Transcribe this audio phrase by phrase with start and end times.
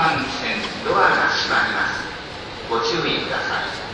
[0.00, 2.00] 番線ドアが閉まります。
[2.70, 3.89] ご注意ください。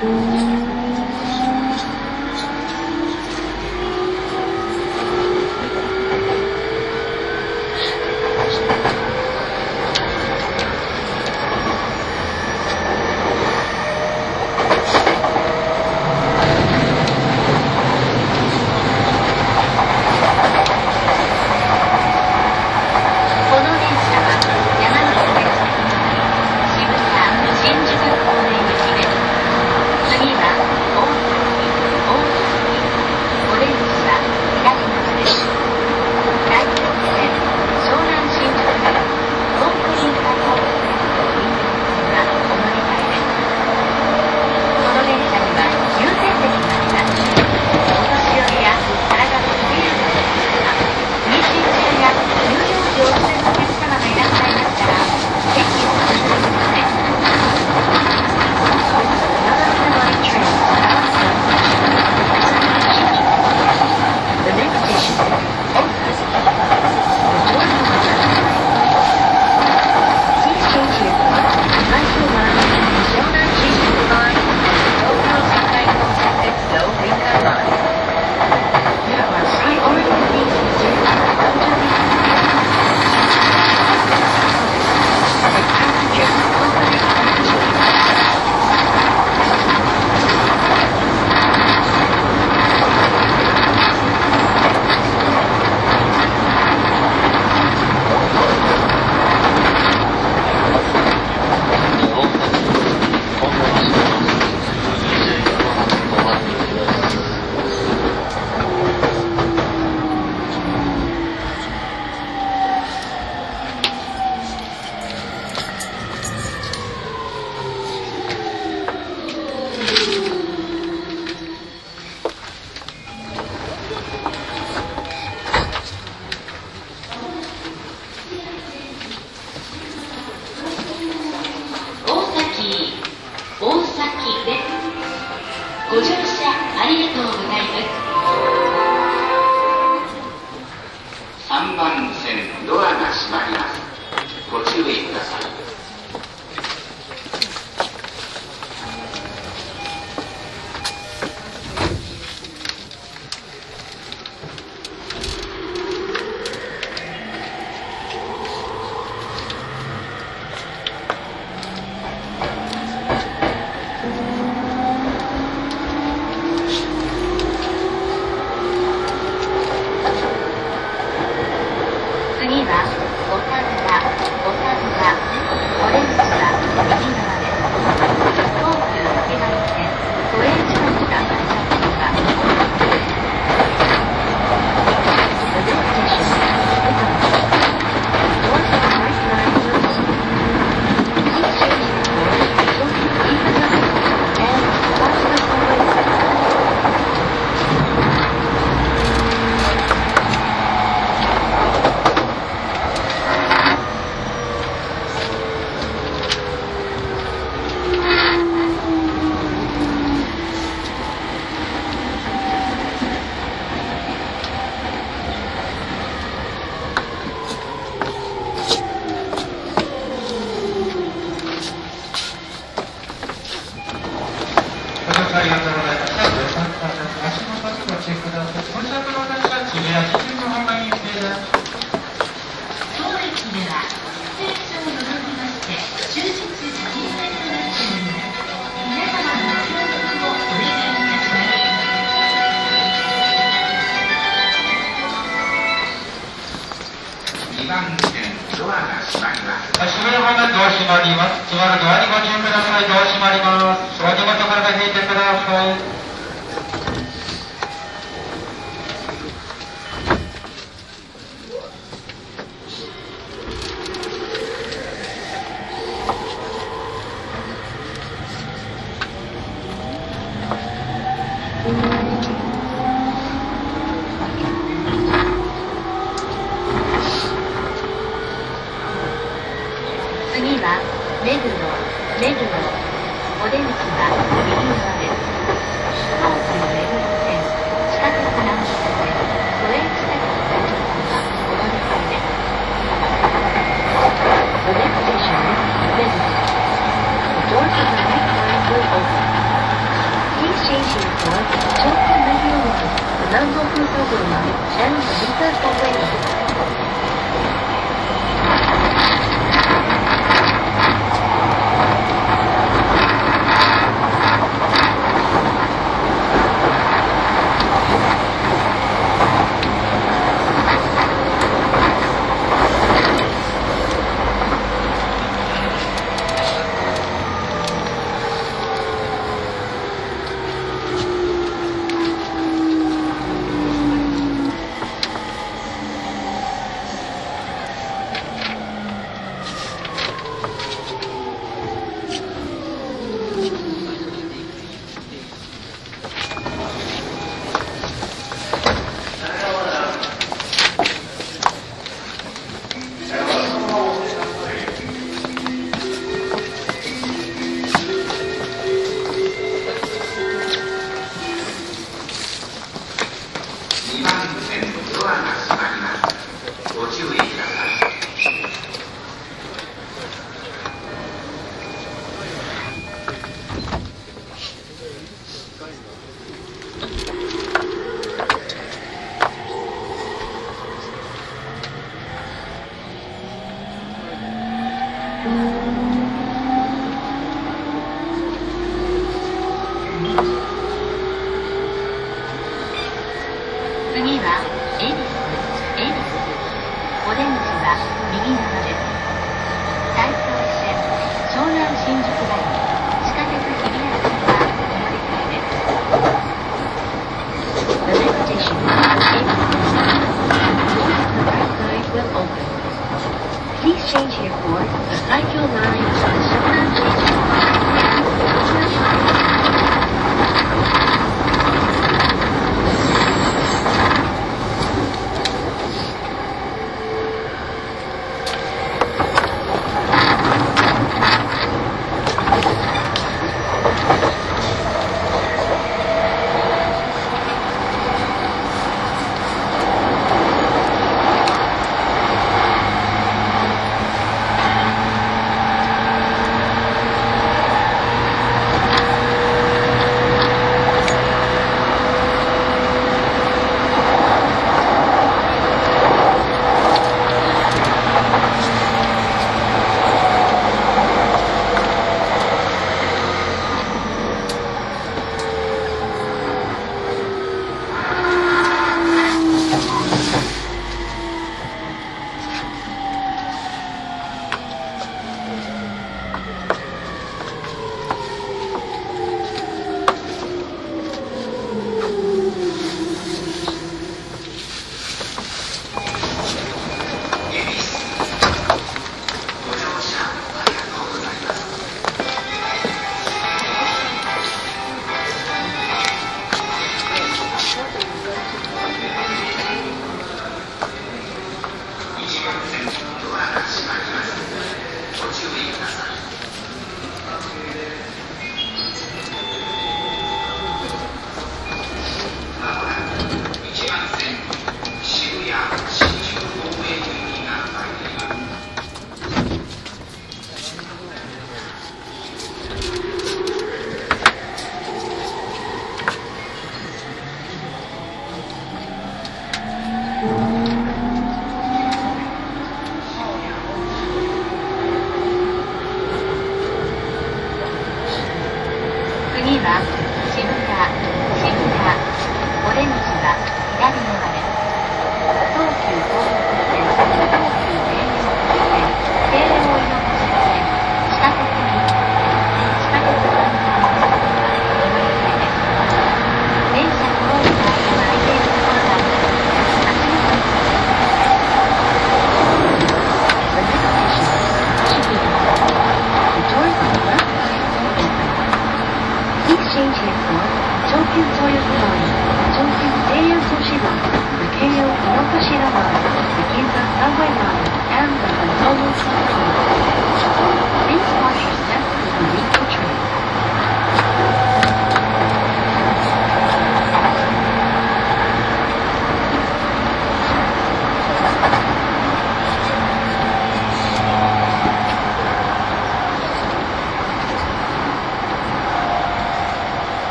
[0.00, 0.77] Música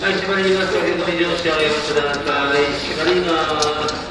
[0.00, 0.76] はい、閉まります。
[0.76, 0.80] お
[1.92, 2.20] くださ
[2.56, 2.64] い。
[2.88, 4.09] 閉まります。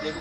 [0.00, 0.12] 2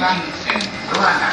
[0.00, 0.58] 番線
[0.92, 1.31] ドアが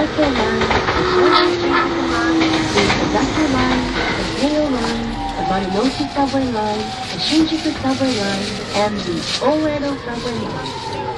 [0.00, 2.40] Alpha line, the Shoreless line,
[2.72, 3.84] the Osaka line,
[4.16, 6.78] the Keio line, the Marunouchi subway line,
[7.12, 8.46] the Shinjuku subway line,
[8.82, 11.09] and the Oedo subway line.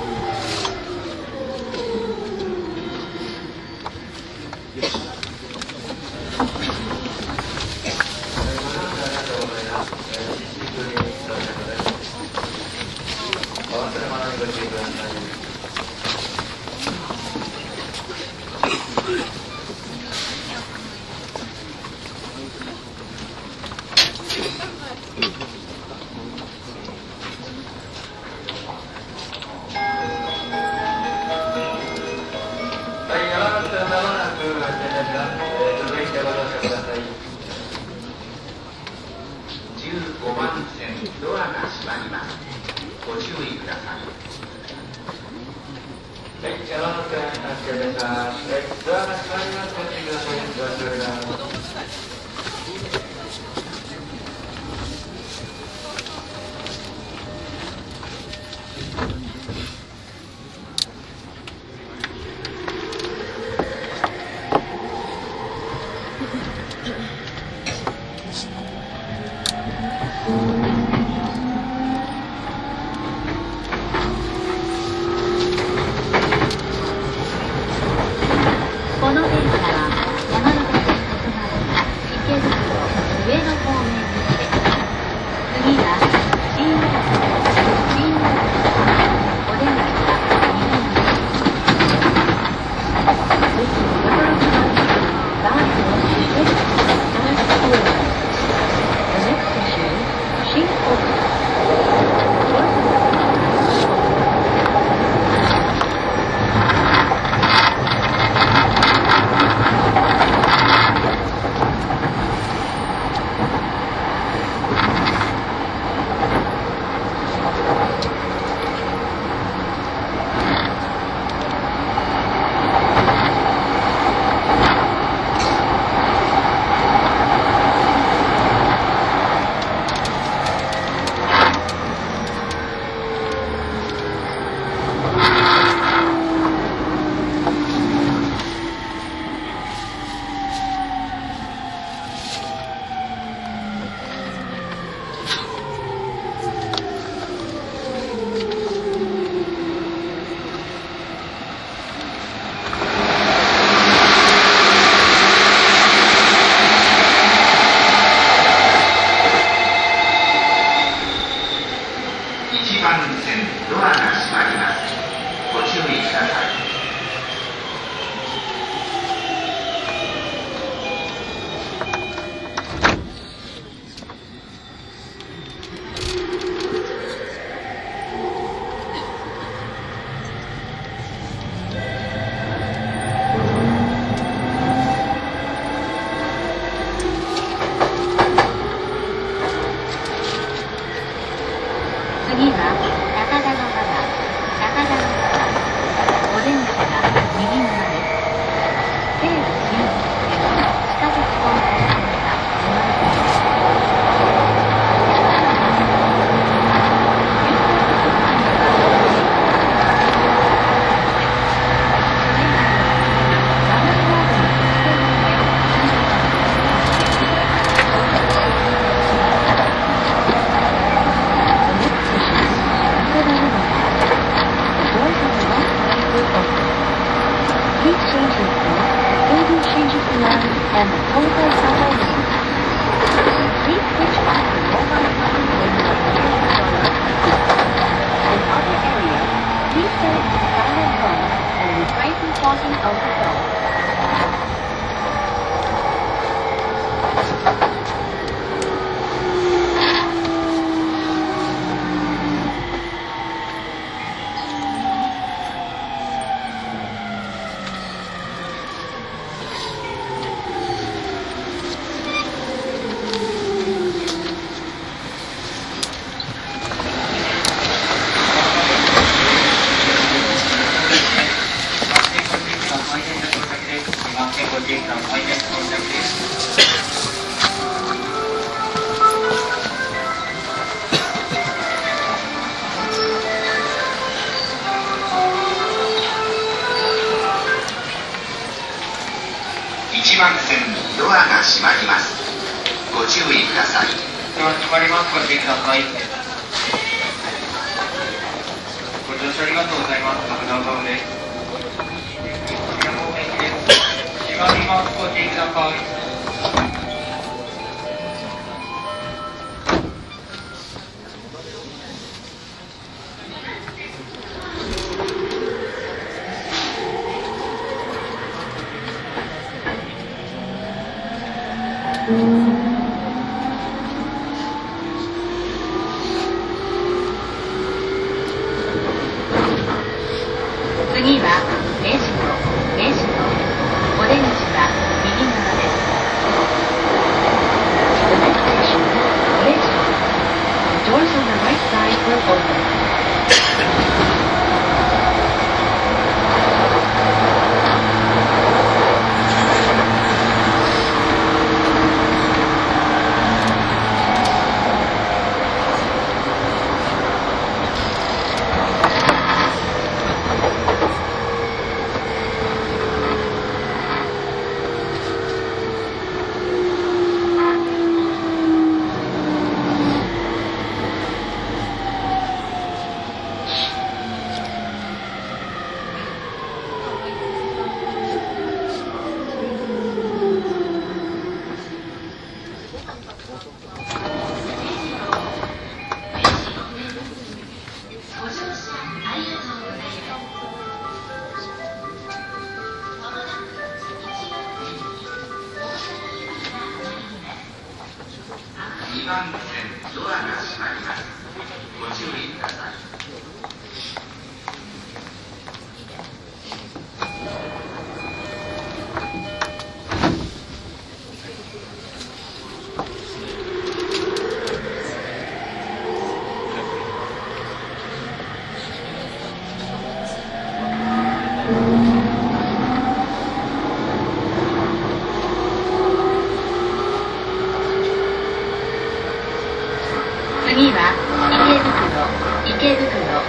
[432.73, 433.20] 池袋池袋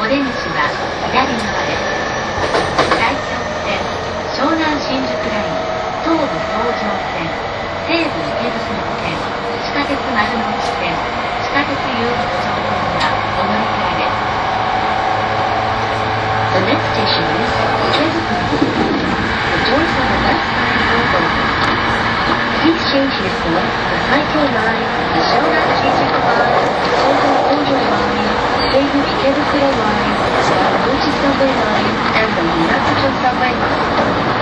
[0.00, 0.24] お出口
[0.56, 0.72] は
[1.12, 1.84] 左側です
[2.96, 3.76] 大京線
[4.32, 5.60] 湘南新宿ライン
[6.00, 7.28] 東武東上線
[7.84, 9.20] 西武池袋線
[9.60, 14.16] 地下鉄丸の内線地下鉄有楽町線がお乗り換えです
[16.56, 17.52] The next station is
[17.84, 18.32] 池袋
[19.44, 21.60] The doors on the left side will open
[22.60, 23.56] Please change your seat.
[23.88, 24.84] The Taikyo Line,
[25.16, 28.29] the Shonan Shinjuku Line, Togo Ojo Line,
[28.72, 30.14] Dayton to Line,
[30.46, 34.39] City line, subway line, and the Massachusetts subway line.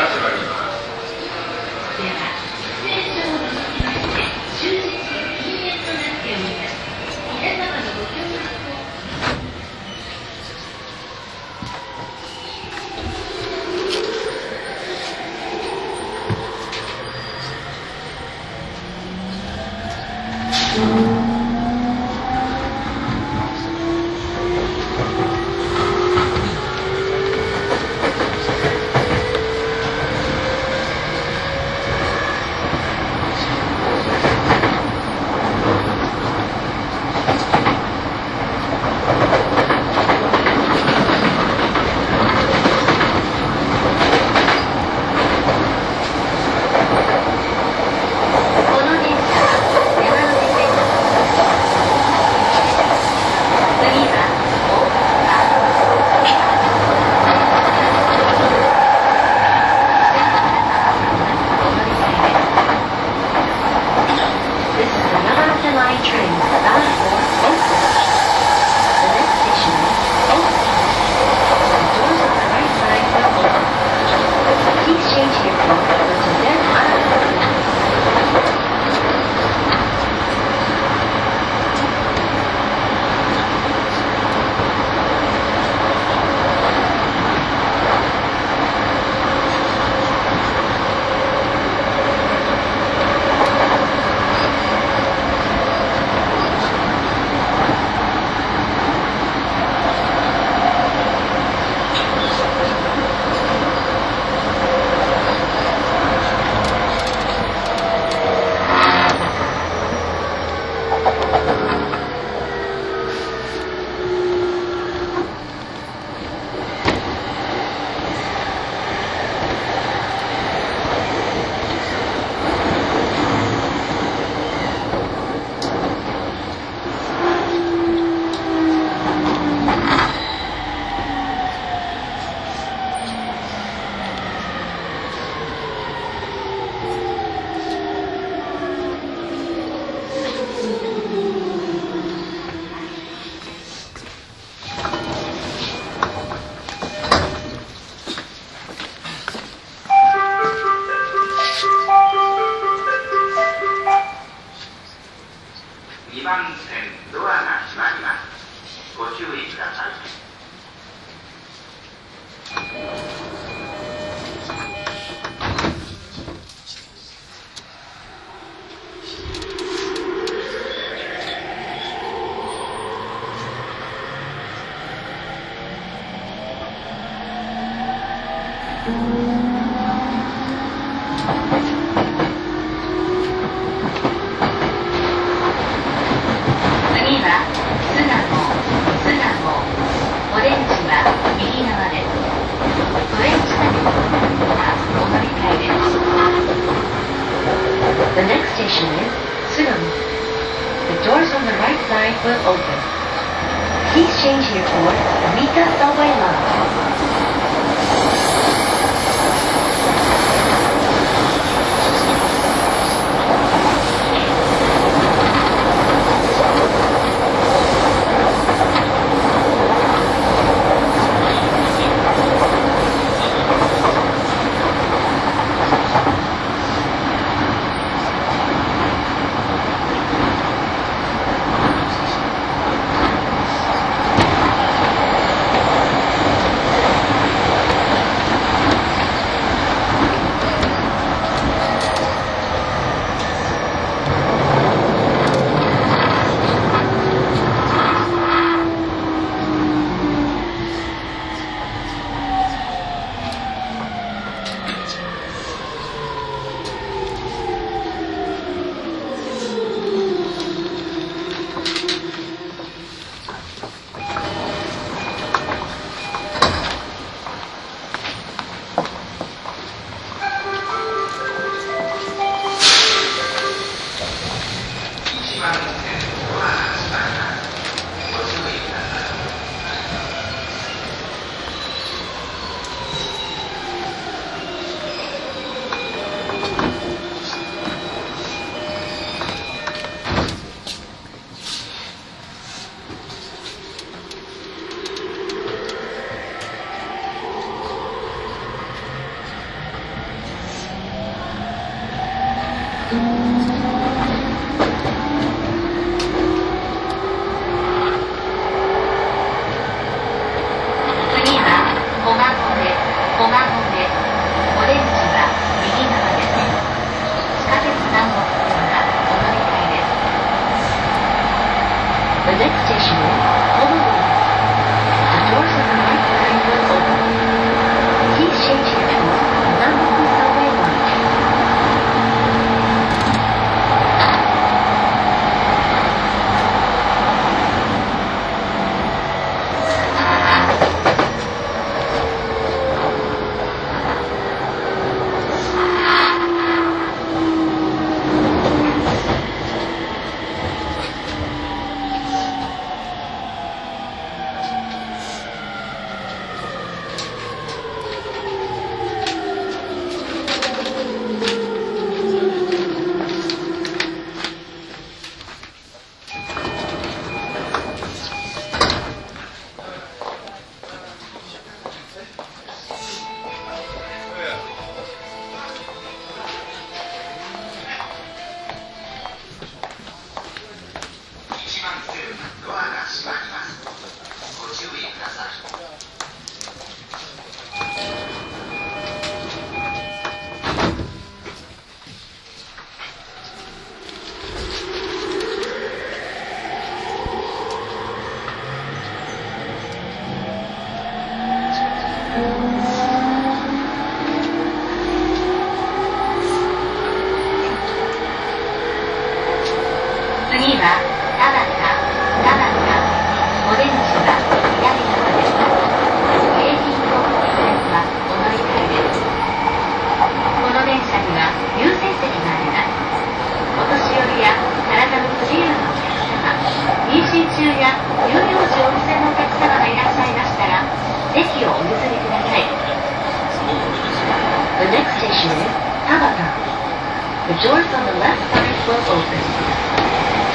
[437.31, 439.23] The doors on the left side will open.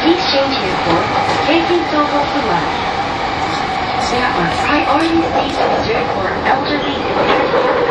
[0.00, 2.76] Please change uniform after facing Soho to lunch.
[4.08, 7.85] There are priority seats reserved for elderly and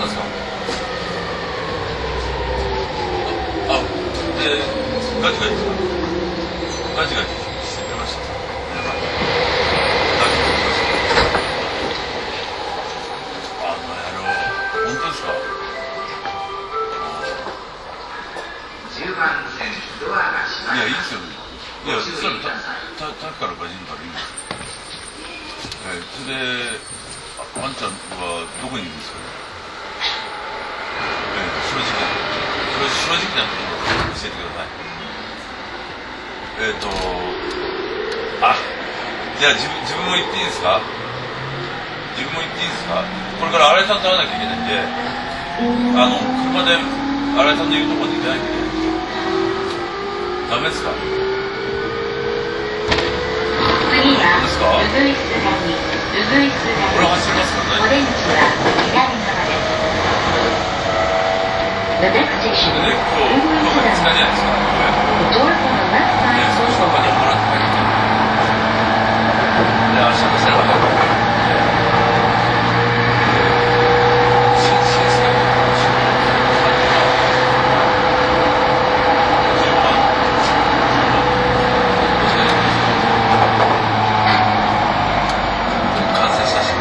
[0.00, 0.24] ったんですか
[3.68, 3.84] あ、あ
[4.40, 4.64] で、
[5.20, 5.60] ガチガチ
[6.96, 7.28] ガチガチ
[7.64, 8.20] してました。
[8.24, 9.04] やばい。
[10.16, 10.88] ガチガチ。
[13.60, 14.24] あの野郎、
[14.86, 15.28] 本当ですか
[18.90, 19.68] 10番線
[20.00, 21.26] ドアが閉ま、りますいやいいですよね。
[21.84, 22.48] いや、それた、
[22.98, 24.40] た、たからガジンからいいんですよ。
[25.80, 26.90] えー、それで、
[27.40, 27.90] ああんちゃん
[28.20, 29.18] はどこにいるんですか
[30.00, 31.88] えー、正直、
[33.10, 34.70] 正直なことを教えてください。
[36.62, 36.86] えっ、と、
[38.46, 38.54] あ、
[39.40, 40.78] じゃあ自分、自分も言っていいですか？
[42.14, 43.02] 自分も言っていいですか？
[43.40, 44.78] これから新井さんと会わなきゃいけないんで、
[45.98, 46.86] あの、車で新
[47.50, 48.78] 井さんの言うところに行かなきゃいけないんで。
[48.78, 48.94] すよ。
[50.54, 50.94] ダメですか？
[53.90, 54.70] 次はですか？
[54.70, 57.74] うぐいす谷うぐいすこれ谷走りますか？
[57.74, 58.46] お出口は
[58.86, 59.49] 左側
[62.00, 64.56] The next station、is 今日、うぐい今日す2日じゃ谷ないですか。
[65.18, 67.04] The doors on the left、side will open.
[67.12, 67.76] もらって帰って。
[69.92, 70.96] で、明日のせらだから。
[74.56, 75.28] 新新鮮
[75.76, 75.84] 新
[86.16, 86.72] 完成したし。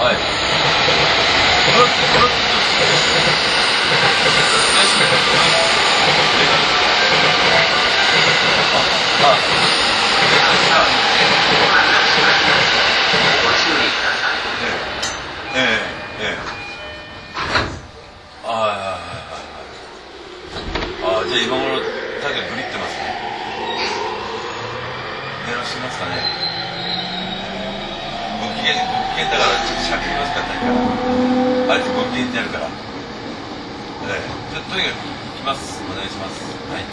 [0.00, 0.16] はい。
[0.16, 2.40] これって、これって、
[4.72, 5.04] 大丈夫
[9.20, 9.36] あ、
[10.72, 10.88] あ、
[13.44, 16.40] ご注意くださいええ、ええ、ええ。
[18.42, 21.20] ああ、はいはいはいはい。
[21.20, 21.76] ああ、じゃあ今頃、
[22.22, 23.12] タケグリってますね。
[25.46, 26.40] 電話しますかね。
[28.40, 30.30] ご機嫌、ご機嫌だから、ちょっとしゃべります。
[30.30, 31.74] から、タケから。
[31.74, 32.70] あいつご機嫌になるから。
[34.06, 34.22] ええ、
[34.54, 35.82] じゃとにかく、行きます。
[35.90, 36.46] お願いします。
[36.70, 36.86] はい。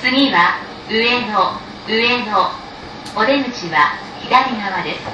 [0.00, 0.96] 次は上
[1.28, 2.50] 野上野
[3.14, 5.04] お出口は左側です。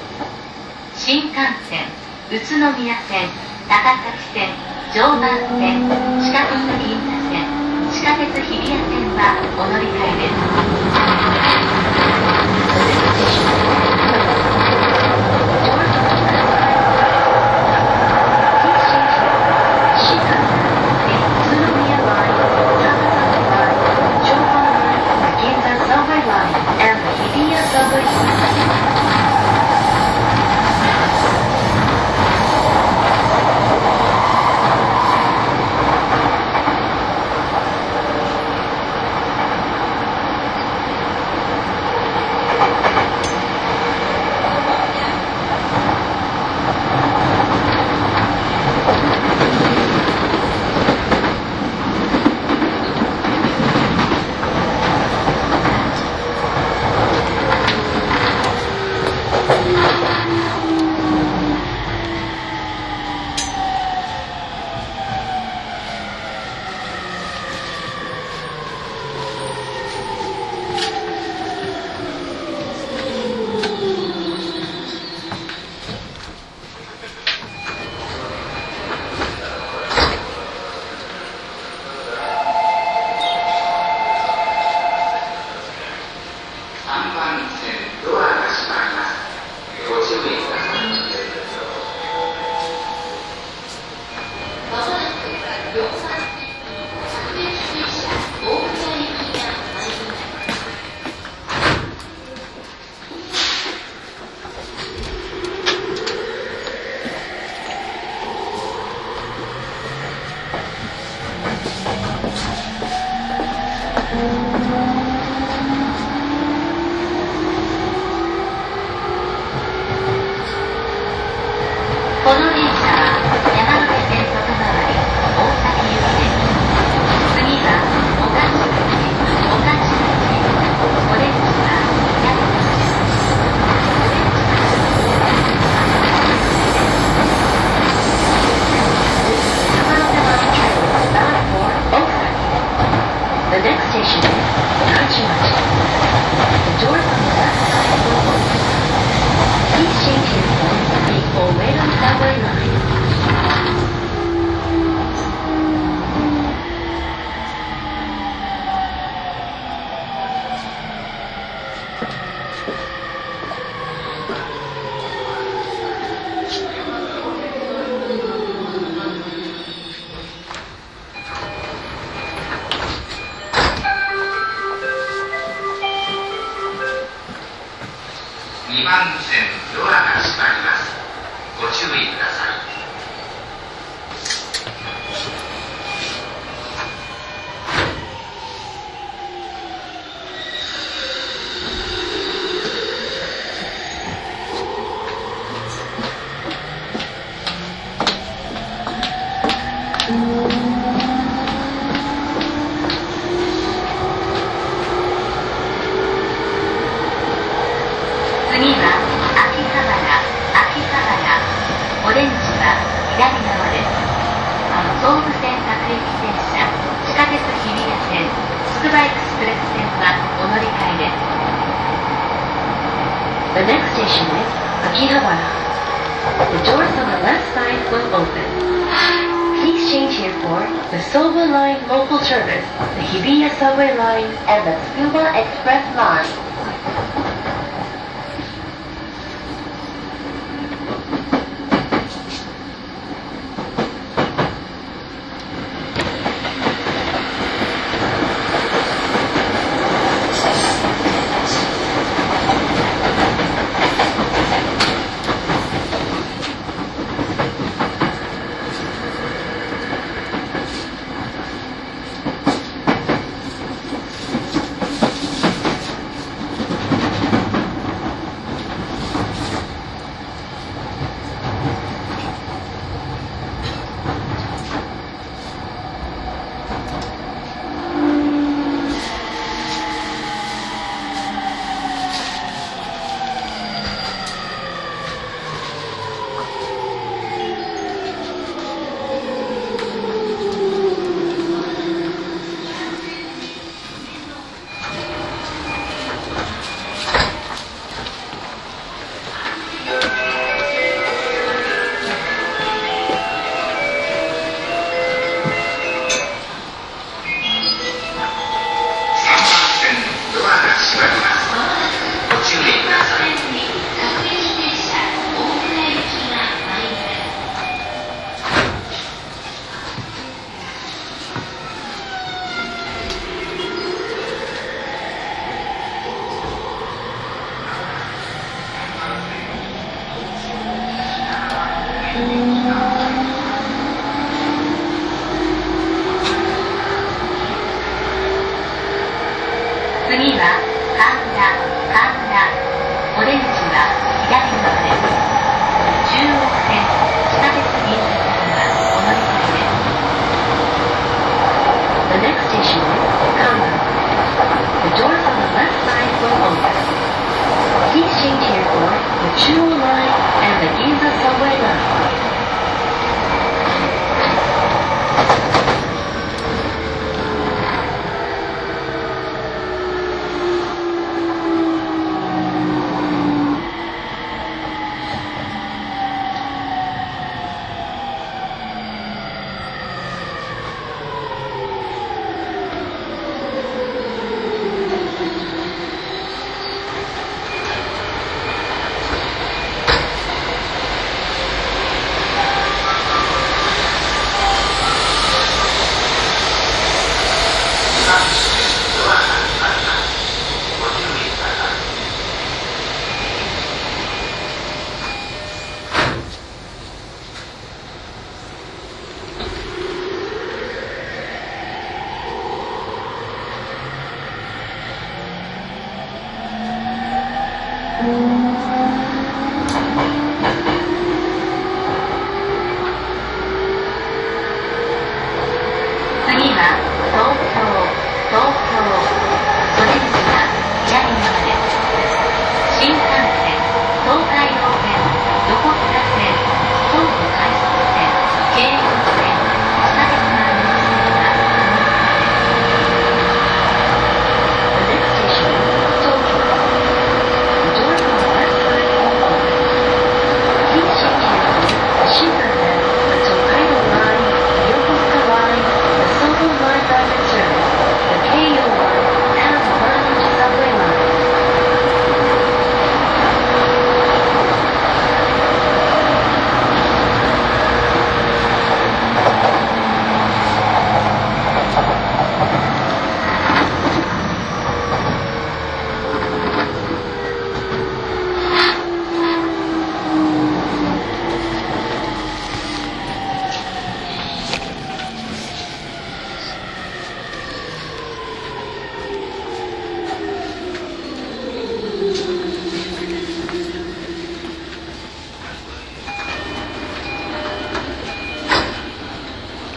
[0.95, 1.35] 新幹
[1.69, 1.85] 線
[2.31, 3.27] 宇都宮線
[3.67, 4.49] 高崎線
[4.95, 5.89] 常磐線
[6.23, 7.45] 地下鉄銀座線
[7.91, 10.98] 地下鉄日比谷線はお乗り換えです。